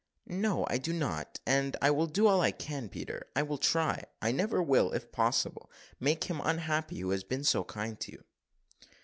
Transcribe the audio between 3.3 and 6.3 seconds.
I will try I never will, if possible, make